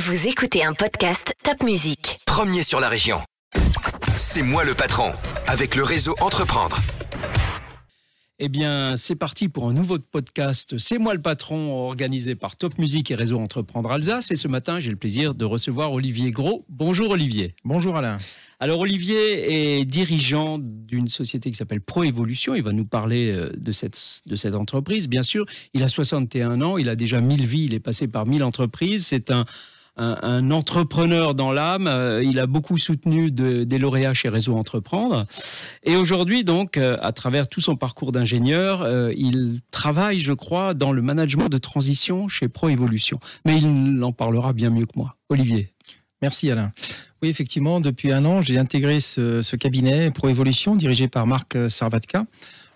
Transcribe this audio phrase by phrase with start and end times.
[0.00, 2.20] Vous écoutez un podcast Top Music.
[2.24, 3.18] Premier sur la région.
[4.16, 5.10] C'est moi le patron,
[5.48, 6.78] avec le réseau Entreprendre.
[8.38, 10.78] Eh bien, c'est parti pour un nouveau podcast.
[10.78, 14.30] C'est moi le patron, organisé par Top Music et Réseau Entreprendre Alsace.
[14.30, 16.64] Et ce matin, j'ai le plaisir de recevoir Olivier Gros.
[16.68, 17.56] Bonjour Olivier.
[17.64, 18.18] Bonjour Alain.
[18.60, 22.54] Alors Olivier est dirigeant d'une société qui s'appelle Proévolution.
[22.54, 25.44] Il va nous parler euh, de cette, de cette entreprise, bien sûr.
[25.74, 29.06] Il a 61 ans, il a déjà 1000 vies, il est passé par 1000 entreprises.
[29.06, 29.44] C'est un,
[29.98, 31.86] un, entrepreneur dans l'âme.
[31.86, 35.26] Euh, il a beaucoup soutenu des lauréats chez Réseau Entreprendre.
[35.84, 40.74] Et aujourd'hui, donc, euh, à travers tout son parcours d'ingénieur, euh, il travaille, je crois,
[40.74, 43.20] dans le management de transition chez Proévolution.
[43.44, 45.16] Mais il en parlera bien mieux que moi.
[45.28, 45.72] Olivier.
[46.22, 46.72] Merci Alain.
[47.22, 52.26] Oui, effectivement, depuis un an, j'ai intégré ce, cabinet Proévolution dirigé par Marc Sarvatka.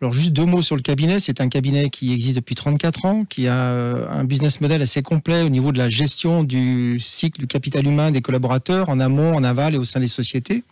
[0.00, 1.20] Alors juste deux mots sur le cabinet.
[1.20, 5.02] C'est un cabinet qui existe depuis 34 ans, qui a euh, un business model assez
[5.02, 9.34] complet au niveau de la gestion du cycle du capital humain des collaborateurs en amont,
[9.34, 10.64] en aval et au sein des sociétés.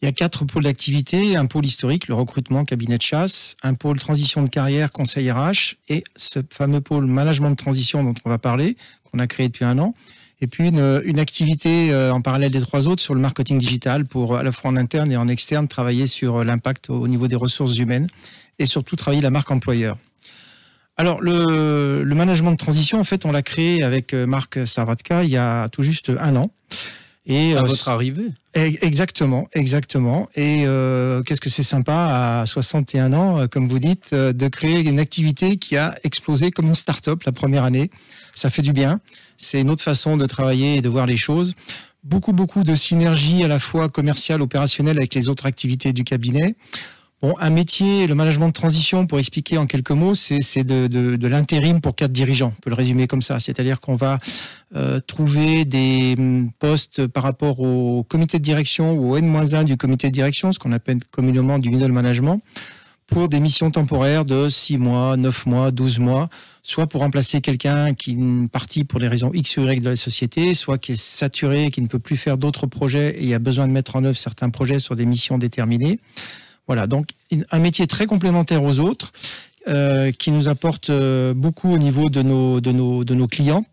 [0.00, 3.74] Il y a quatre pôles d'activité, un pôle historique, le recrutement, cabinet de chasse, un
[3.74, 8.28] pôle transition de carrière, conseil RH, et ce fameux pôle management de transition dont on
[8.28, 8.76] va parler,
[9.10, 9.94] qu'on a créé depuis un an,
[10.40, 14.36] et puis une, activité euh, en parallèle des trois autres sur le marketing digital pour
[14.36, 17.36] à la fois en interne et en externe travailler sur euh, l'impact au niveau des
[17.36, 18.06] ressources humaines
[18.58, 19.96] et surtout travailler la marque employeur.
[20.98, 25.24] Alors le, le management de transition, en fait, on l'a créé avec euh, Marc Sarvatka
[25.24, 26.50] il y a tout juste un an.
[27.26, 30.28] Et à votre arrivée Exactement, exactement.
[30.34, 34.98] Et euh, qu'est-ce que c'est sympa à 61 ans, comme vous dites, de créer une
[34.98, 37.90] activité qui a explosé comme une start-up la première année.
[38.32, 39.00] Ça fait du bien.
[39.38, 41.54] C'est une autre façon de travailler et de voir les choses.
[42.04, 46.54] Beaucoup, beaucoup de synergie à la fois commerciale, opérationnelle avec les autres activités du cabinet.
[47.22, 51.80] Bon, un métier, le management de transition, pour expliquer en quelques mots, c'est de, l'intérim
[51.80, 52.52] pour quatre dirigeants.
[52.58, 53.40] On peut le résumer comme ça.
[53.40, 54.18] C'est-à-dire qu'on va
[54.74, 59.78] euh, trouver des hum, postes par rapport au comité de direction ou au N-1 du
[59.78, 62.38] comité de direction, ce qu'on appelle communément du middle management,
[63.06, 66.28] pour des missions temporaires de 6 mois, 9 mois, 12 mois,
[66.62, 69.96] soit pour remplacer quelqu'un qui est parti pour les raisons X ou Y de la
[69.96, 73.66] société, soit qui est saturé, qui ne peut plus faire d'autres projets et a besoin
[73.66, 75.98] de mettre en œuvre certains projets sur des missions déterminées.
[76.66, 77.10] Voilà, donc
[77.50, 79.12] un métier très complémentaire aux autres,
[79.68, 83.64] euh, qui nous apporte euh, beaucoup au niveau de nos, de nos, de nos clients.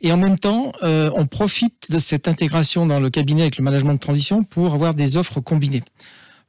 [0.00, 3.62] Et en même temps, euh, on profite de cette intégration dans le cabinet avec le
[3.62, 5.84] management de transition pour avoir des offres combinées.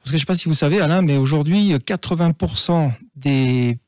[0.00, 3.78] Parce que je ne sais pas si vous savez, Alain, mais aujourd'hui, 80% des,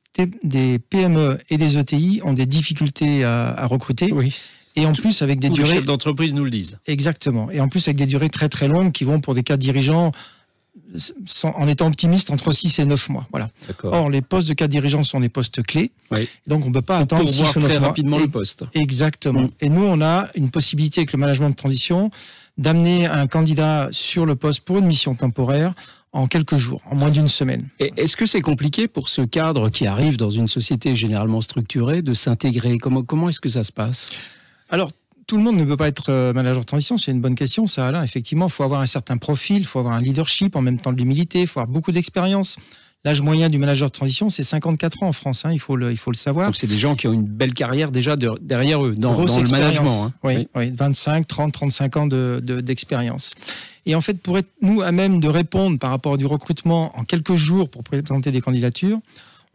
[0.45, 4.13] des PME et des ETI ont des difficultés à, recruter.
[4.13, 4.33] Oui.
[4.77, 5.71] Et en plus, avec des durées.
[5.71, 6.79] Les chefs d'entreprise nous le disent.
[6.87, 7.51] Exactement.
[7.51, 10.13] Et en plus, avec des durées très très longues qui vont pour des cas dirigeants
[11.45, 13.27] en étant optimiste entre 6 et 9 mois.
[13.31, 13.51] Voilà.
[13.83, 15.91] Or, les postes de cadre dirigeants sont des postes clés.
[16.11, 16.29] Oui.
[16.47, 18.65] Donc, on ne peut pas attendre pour voir très rapidement le poste.
[18.75, 19.43] Exactement.
[19.43, 19.51] Mm.
[19.61, 22.11] Et nous, on a une possibilité avec le management de transition
[22.57, 25.75] d'amener un candidat sur le poste pour une mission temporaire
[26.13, 27.69] en quelques jours, en moins d'une semaine.
[27.79, 32.15] Est-ce que c'est compliqué pour ce cadre qui arrive dans une société généralement structurée de
[32.15, 32.79] s'intégrer?
[32.79, 34.11] Comment, comment est-ce que ça se passe?
[34.71, 34.91] Alors,
[35.29, 37.67] tout le monde ne peut pas être euh, manager de transition, c'est une bonne question,
[37.67, 38.03] ça, Alain.
[38.03, 40.91] Effectivement, il faut avoir un certain profil, il faut avoir un leadership, en même temps
[40.91, 42.57] de l'humilité, il faut avoir beaucoup d'expérience.
[43.05, 45.93] L'âge moyen du manager de transition, c'est 54 ans en France, hein, il, faut le,
[45.93, 46.47] il faut le savoir.
[46.47, 50.07] Donc c'est des gens qui ont une belle carrière déjà derrière eux, dans, le management.
[50.07, 50.13] Hein.
[50.25, 50.73] Oui, oui.
[50.75, 53.31] 25, 30, 35 ans d'expérience.
[53.31, 56.99] De, et en fait, pour être nous à même de répondre par rapport du recrutement
[56.99, 58.99] en quelques jours pour présenter des candidatures,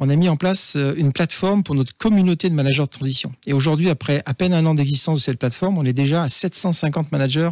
[0.03, 3.31] on a mis en place euh, une plateforme pour notre communauté de managers de transition.
[3.47, 6.29] Et aujourd'hui, après à peine un an d'existence de cette plateforme, on est déjà à
[6.29, 7.51] 750 managers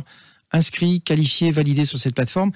[0.51, 2.51] inscrits, qualifiés, validés sur cette plateforme.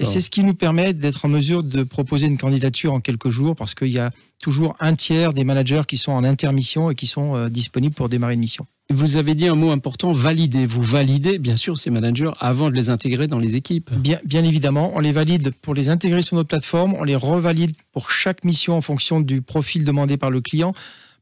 [0.00, 3.30] Et c'est ce qui nous permet d'être en mesure de proposer une candidature en quelques
[3.30, 4.10] jours parce qu'il y a
[4.42, 8.08] toujours un tiers des managers qui sont en intermission et qui sont euh, disponibles pour
[8.08, 8.66] démarrer une mission.
[8.90, 10.64] Vous avez dit un mot important, valider.
[10.64, 13.92] Vous validez, bien sûr, ces managers avant de les intégrer dans les équipes.
[13.94, 17.72] Bien, bien évidemment, on les valide pour les intégrer sur notre plateforme, on les revalide
[17.92, 20.72] pour chaque mission en fonction du profil demandé par le client.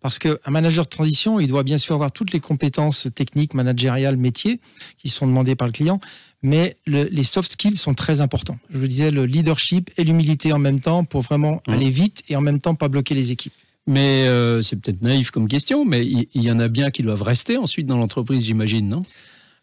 [0.07, 4.17] Parce qu'un manager de transition, il doit bien sûr avoir toutes les compétences techniques, managériales,
[4.17, 4.61] métiers
[4.99, 6.01] qui sont demandées par le client,
[6.43, 8.57] mais les soft skills sont très importants.
[8.71, 11.73] Je vous disais, le leadership et l'humilité en même temps pour vraiment mmh.
[11.73, 13.53] aller vite et en même temps pas bloquer les équipes.
[13.89, 17.23] Mais euh, c'est peut-être naïf comme question, mais il y, en a bien qui doivent
[17.23, 19.01] rester ensuite dans l'entreprise, j'imagine, non?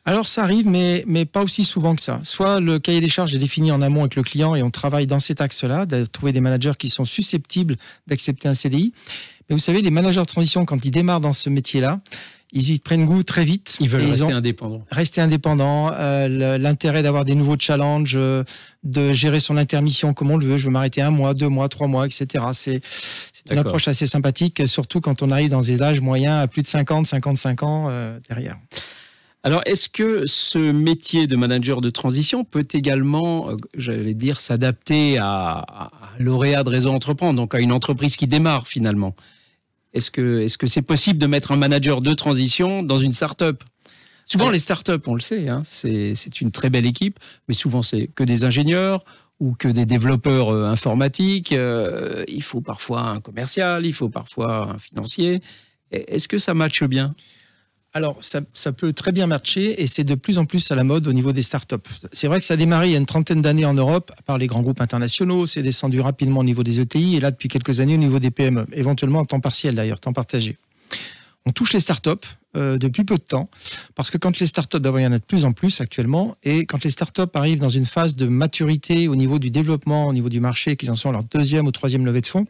[0.03, 2.19] Alors ça arrive, mais, mais pas aussi souvent que ça.
[2.23, 5.07] Soit le cahier des charges est défini en amont avec le client et on travaille
[5.07, 7.77] dans cet axe-là, de trouver des managers qui sont susceptibles
[8.07, 8.93] d'accepter un CDI.
[9.49, 11.99] Mais vous savez, les managers de transition, quand ils démarrent dans ce métier-là,
[12.53, 13.77] ils y prennent goût très vite.
[13.79, 14.85] Ils veulent rester indépendants.
[14.91, 18.43] Rester indépendants, euh, l'intérêt d'avoir des nouveaux challenges, euh,
[18.83, 20.57] de gérer son intermission comme on le veut.
[20.57, 22.45] Je veux m'arrêter un mois, deux mois, trois mois, etc.
[22.53, 22.81] C'est
[23.49, 26.67] une approche assez sympathique, surtout quand on arrive dans des âges moyens à plus de
[26.67, 28.57] 50, 55 ans euh, derrière.
[29.41, 35.65] Alors, est-ce que ce métier de manager de transition peut également, j'allais dire, s'adapter à,
[35.67, 39.15] à, lauréat de réseau entreprendre, donc à une entreprise qui démarre finalement
[39.93, 43.63] Est-ce que est-ce que c'est possible de mettre un manager de transition dans une start-up?
[44.25, 48.07] Souvent, les start-up, on le sait, hein, c'est une très belle équipe, mais souvent, c'est
[48.07, 49.03] que des ingénieurs
[49.39, 51.51] ou que des développeurs euh, informatiques.
[51.51, 55.41] Euh, il faut parfois un commercial, il faut parfois un financier.
[55.91, 57.13] Est-ce que ça matche bien?
[57.95, 61.05] Alors, ça, peut très bien marcher et c'est de plus en plus à la mode
[61.05, 61.75] au niveau des startups.
[62.11, 64.21] C'est vrai que ça a démarré il y a une trentaine d'années en Europe, à
[64.23, 67.49] part les grands groupes internationaux, c'est descendu rapidement au niveau des ETI et là, depuis
[67.49, 70.57] quelques années, au niveau des PME, éventuellement en temps partiel d'ailleurs, temps partagé.
[71.45, 72.11] On touche les startups
[72.55, 73.49] euh, depuis peu de temps,
[73.93, 76.35] parce que quand les startups, d'abord il y en a de plus en plus actuellement,
[76.41, 80.13] et quand les startups arrivent dans une phase de maturité au niveau du développement, au
[80.13, 82.47] niveau du marché, qu'ils en sont leur deuxième ou troisième levée de fonds,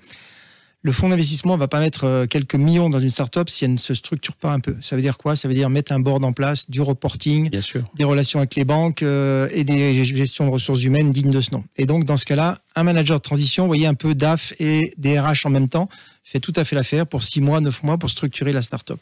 [0.84, 3.78] le fonds d'investissement va pas mettre euh, quelques millions dans une startup si elle ne
[3.78, 4.76] se structure pas un peu.
[4.82, 5.38] Ça veut dire quoi?
[5.38, 9.02] Ça veut dire mettre un board en place, du reporting, des relations avec les banques
[9.02, 11.64] euh, et des gestions de ressources humaines dignes de ce nom.
[11.78, 14.94] Et donc dans ce cas-là, un manager de transition, vous voyez un peu DAF et
[14.98, 15.88] DRH en même temps,
[16.26, 19.00] fait tout à fait l'affaire pour six mois, neuf mois pour structurer la startup.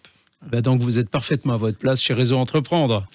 [0.52, 3.08] Ben donc vous êtes parfaitement à votre place chez Réseau Entreprendre.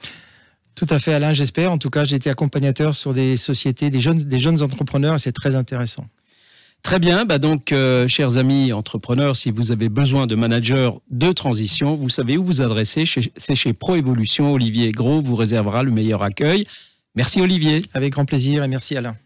[0.75, 1.73] Tout à fait, Alain, j'espère.
[1.73, 5.19] En tout cas, j'ai été accompagnateur sur des sociétés, des jeunes, des jeunes entrepreneurs, et
[5.19, 6.07] c'est très intéressant.
[6.87, 11.33] Très bien, bah donc, euh, chers amis entrepreneurs, si vous avez besoin de managers de
[11.33, 13.03] transition, vous savez où vous adresser.
[13.37, 14.53] C'est chez Proévolution.
[14.53, 16.65] Olivier Gros vous réservera le meilleur accueil.
[17.17, 17.83] Merci Olivier.
[17.93, 19.17] Avec grand plaisir et merci Alain.